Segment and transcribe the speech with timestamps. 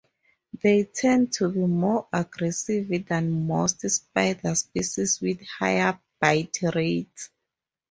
[0.63, 7.29] They tend to be more aggressive than most spider species with higher bite rates.